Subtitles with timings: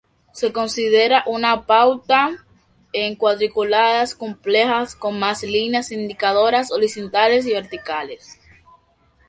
[0.33, 2.43] Se considera una pauta
[2.91, 8.39] en cuadrícula compleja, con más líneas indicadoras horizontales y verticales.